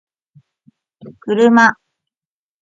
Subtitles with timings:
[1.21, 1.65] kuruma